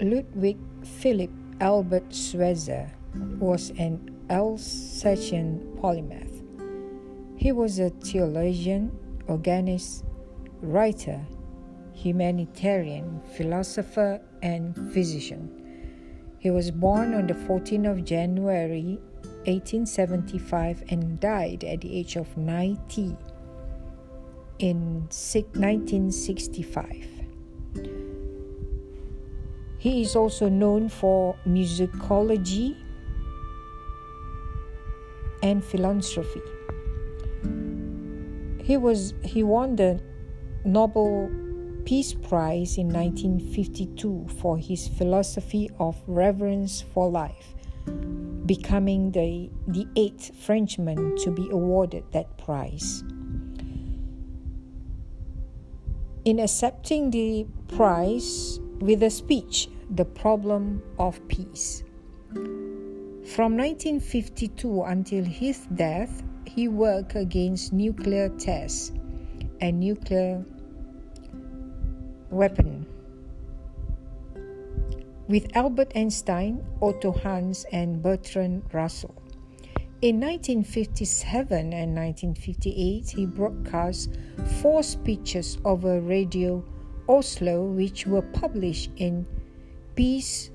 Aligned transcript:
Ludwig 0.00 0.56
Philipp 0.82 1.30
Albert 1.60 2.14
Schweitzer 2.14 2.90
was 3.38 3.70
an 3.76 4.00
Alsatian 4.30 5.76
polymath. 5.80 6.40
He 7.36 7.52
was 7.52 7.78
a 7.78 7.90
theologian, 7.90 8.92
organist, 9.26 10.04
writer, 10.62 11.20
humanitarian, 11.92 13.20
philosopher, 13.36 14.20
and 14.42 14.74
physician. 14.92 15.50
He 16.38 16.50
was 16.50 16.70
born 16.70 17.12
on 17.12 17.26
the 17.26 17.34
14th 17.34 17.90
of 17.90 18.04
January 18.04 18.98
1875 19.44 20.84
and 20.88 21.20
died 21.20 21.64
at 21.64 21.82
the 21.82 21.98
age 21.98 22.16
of 22.16 22.36
90 22.36 23.16
in 24.60 25.08
1965. 25.08 27.06
He 29.78 30.02
is 30.02 30.14
also 30.14 30.48
known 30.50 30.90
for 30.90 31.34
musicology 31.48 32.76
and 35.42 35.64
philanthropy. 35.64 36.42
He 38.62 38.76
was 38.76 39.14
he 39.24 39.42
won 39.42 39.76
the 39.76 40.00
Nobel 40.66 41.30
Peace 41.86 42.12
Prize 42.12 42.76
in 42.76 42.88
1952 42.88 44.26
for 44.38 44.58
his 44.58 44.86
philosophy 44.86 45.70
of 45.78 45.96
reverence 46.06 46.82
for 46.92 47.08
life, 47.10 47.54
becoming 48.44 49.10
the, 49.12 49.48
the 49.66 49.88
eighth 49.96 50.36
Frenchman 50.36 51.16
to 51.24 51.30
be 51.30 51.48
awarded 51.50 52.04
that 52.12 52.36
prize. 52.36 53.02
In 56.22 56.38
accepting 56.38 57.10
the 57.10 57.46
prize 57.68 58.60
with 58.78 59.02
a 59.02 59.08
speech, 59.08 59.70
The 59.88 60.04
Problem 60.04 60.82
of 60.98 61.16
Peace. 61.28 61.82
From 63.24 63.56
1952 63.56 64.82
until 64.82 65.24
his 65.24 65.64
death, 65.74 66.22
he 66.44 66.68
worked 66.68 67.16
against 67.16 67.72
nuclear 67.72 68.28
tests 68.28 68.92
and 69.62 69.80
nuclear 69.80 70.44
weapon. 72.28 72.84
With 75.26 75.56
Albert 75.56 75.92
Einstein, 75.96 76.62
Otto 76.82 77.12
Hahn, 77.12 77.54
and 77.72 78.02
Bertrand 78.02 78.64
Russell. 78.74 79.14
In 80.02 80.18
1957 80.18 81.74
and 81.74 81.94
1958, 81.94 83.10
he 83.10 83.26
broadcast 83.26 84.08
four 84.62 84.82
speeches 84.82 85.58
over 85.66 86.00
Radio 86.00 86.64
Oslo, 87.06 87.64
which 87.64 88.06
were 88.06 88.22
published 88.22 88.92
in 88.96 89.26
Peace 89.96 90.50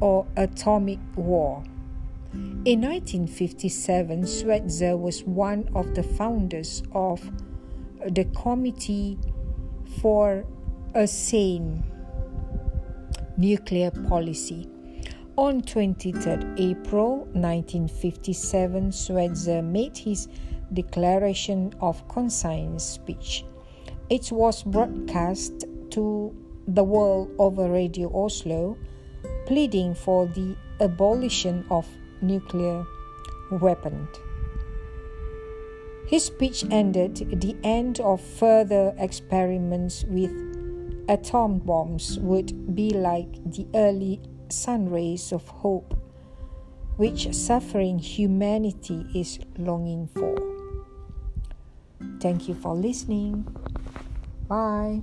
or 0.00 0.26
Atomic 0.36 0.98
War. 1.16 1.64
In 2.34 2.82
1957, 2.82 4.26
Schweitzer 4.26 4.94
was 4.94 5.24
one 5.24 5.70
of 5.74 5.94
the 5.94 6.02
founders 6.02 6.82
of 6.92 7.30
the 8.10 8.26
Committee 8.36 9.18
for 10.02 10.44
a 10.94 11.06
Sane 11.06 11.82
Nuclear 13.38 13.90
Policy. 13.90 14.68
On 15.38 15.60
23 15.60 16.54
April 16.56 17.18
1957, 17.34 18.90
Schweitzer 18.90 19.60
made 19.60 19.98
his 19.98 20.28
Declaration 20.72 21.74
of 21.78 22.08
Conscience 22.08 22.82
speech. 22.82 23.44
It 24.08 24.32
was 24.32 24.62
broadcast 24.62 25.66
to 25.90 26.34
the 26.66 26.82
world 26.82 27.32
over 27.38 27.70
Radio 27.70 28.10
Oslo, 28.16 28.78
pleading 29.44 29.94
for 29.94 30.26
the 30.26 30.56
abolition 30.80 31.66
of 31.70 31.86
nuclear 32.22 32.86
weapons. 33.50 34.08
His 36.06 36.24
speech 36.24 36.64
ended 36.70 37.42
the 37.42 37.54
end 37.62 38.00
of 38.00 38.22
further 38.22 38.94
experiments 38.96 40.02
with 40.08 40.32
atom 41.10 41.58
bombs 41.58 42.18
would 42.20 42.74
be 42.74 42.88
like 42.88 43.34
the 43.44 43.66
early 43.74 44.18
sun 44.48 44.88
rays 44.90 45.32
of 45.32 45.46
hope, 45.48 45.94
which 46.96 47.32
suffering 47.34 47.98
humanity 47.98 49.06
is 49.14 49.38
longing 49.58 50.08
for. 50.08 50.34
Thank 52.20 52.48
you 52.48 52.54
for 52.54 52.74
listening. 52.74 53.46
Bye. 54.48 55.02